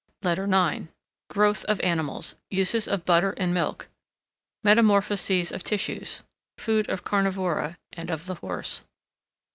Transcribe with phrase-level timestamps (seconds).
[0.23, 0.87] LETTER IX
[1.29, 2.33] Growth of Animals.
[2.49, 3.87] Uses of Butter and Milk.
[4.63, 6.23] Metamorphoses of Tissues.
[6.57, 8.83] Food of Carnivora, and of the Horse.